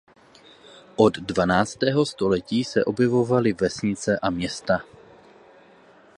[0.97, 4.81] Od dvanáctého století se objevovaly vesnice a města.